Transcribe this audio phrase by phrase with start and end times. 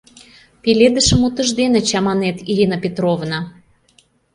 [0.61, 3.39] Пеледышым утыждене чаманет, Ирина Петровна.